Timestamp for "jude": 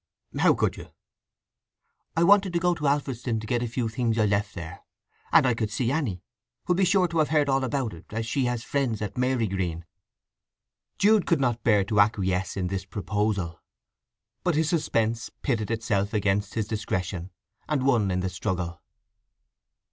10.97-11.27